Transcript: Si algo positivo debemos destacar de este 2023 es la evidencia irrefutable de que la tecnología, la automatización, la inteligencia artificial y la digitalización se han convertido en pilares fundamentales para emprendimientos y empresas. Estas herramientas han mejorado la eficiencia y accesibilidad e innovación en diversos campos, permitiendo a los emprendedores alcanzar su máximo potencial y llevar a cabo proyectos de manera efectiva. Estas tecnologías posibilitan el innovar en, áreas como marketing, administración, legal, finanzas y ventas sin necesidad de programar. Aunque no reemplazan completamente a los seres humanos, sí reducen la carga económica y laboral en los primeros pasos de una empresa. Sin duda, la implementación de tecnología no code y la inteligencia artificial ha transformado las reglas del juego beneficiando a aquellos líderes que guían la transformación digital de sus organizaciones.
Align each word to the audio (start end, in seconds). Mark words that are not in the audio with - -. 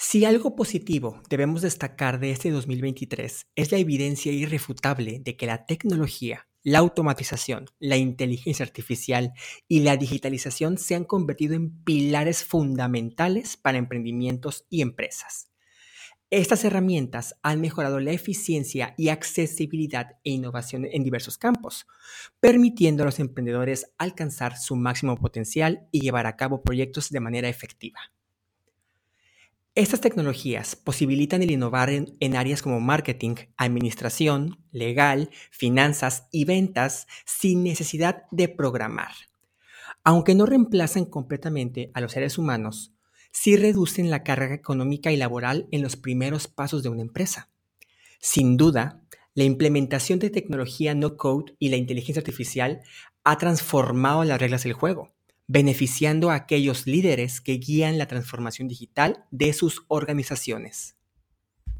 Si 0.00 0.24
algo 0.24 0.54
positivo 0.54 1.20
debemos 1.28 1.60
destacar 1.60 2.20
de 2.20 2.30
este 2.30 2.52
2023 2.52 3.48
es 3.56 3.72
la 3.72 3.78
evidencia 3.78 4.30
irrefutable 4.30 5.18
de 5.18 5.36
que 5.36 5.46
la 5.46 5.66
tecnología, 5.66 6.46
la 6.62 6.78
automatización, 6.78 7.66
la 7.80 7.96
inteligencia 7.96 8.64
artificial 8.64 9.32
y 9.66 9.80
la 9.80 9.96
digitalización 9.96 10.78
se 10.78 10.94
han 10.94 11.04
convertido 11.04 11.56
en 11.56 11.82
pilares 11.82 12.44
fundamentales 12.44 13.56
para 13.56 13.78
emprendimientos 13.78 14.66
y 14.70 14.82
empresas. 14.82 15.50
Estas 16.30 16.64
herramientas 16.64 17.34
han 17.42 17.60
mejorado 17.60 17.98
la 17.98 18.12
eficiencia 18.12 18.94
y 18.96 19.08
accesibilidad 19.08 20.12
e 20.22 20.30
innovación 20.30 20.86
en 20.88 21.02
diversos 21.02 21.38
campos, 21.38 21.88
permitiendo 22.38 23.02
a 23.02 23.06
los 23.06 23.18
emprendedores 23.18 23.90
alcanzar 23.98 24.58
su 24.58 24.76
máximo 24.76 25.16
potencial 25.16 25.88
y 25.90 26.02
llevar 26.02 26.26
a 26.28 26.36
cabo 26.36 26.62
proyectos 26.62 27.10
de 27.10 27.18
manera 27.18 27.48
efectiva. 27.48 27.98
Estas 29.78 30.00
tecnologías 30.00 30.74
posibilitan 30.74 31.40
el 31.40 31.52
innovar 31.52 31.88
en, 31.88 32.34
áreas 32.36 32.62
como 32.62 32.80
marketing, 32.80 33.36
administración, 33.56 34.58
legal, 34.72 35.30
finanzas 35.52 36.26
y 36.32 36.44
ventas 36.44 37.06
sin 37.24 37.62
necesidad 37.62 38.24
de 38.32 38.48
programar. 38.48 39.12
Aunque 40.02 40.34
no 40.34 40.46
reemplazan 40.46 41.04
completamente 41.04 41.92
a 41.94 42.00
los 42.00 42.10
seres 42.10 42.38
humanos, 42.38 42.92
sí 43.30 43.56
reducen 43.56 44.10
la 44.10 44.24
carga 44.24 44.52
económica 44.52 45.12
y 45.12 45.16
laboral 45.16 45.68
en 45.70 45.82
los 45.82 45.94
primeros 45.94 46.48
pasos 46.48 46.82
de 46.82 46.88
una 46.88 47.02
empresa. 47.02 47.48
Sin 48.18 48.56
duda, 48.56 49.04
la 49.34 49.44
implementación 49.44 50.18
de 50.18 50.30
tecnología 50.30 50.96
no 50.96 51.16
code 51.16 51.54
y 51.60 51.68
la 51.68 51.76
inteligencia 51.76 52.18
artificial 52.18 52.80
ha 53.22 53.38
transformado 53.38 54.24
las 54.24 54.40
reglas 54.40 54.64
del 54.64 54.72
juego 54.72 55.12
beneficiando 55.48 56.30
a 56.30 56.34
aquellos 56.34 56.86
líderes 56.86 57.40
que 57.40 57.54
guían 57.54 57.98
la 57.98 58.06
transformación 58.06 58.68
digital 58.68 59.24
de 59.30 59.52
sus 59.54 59.84
organizaciones. 59.88 60.97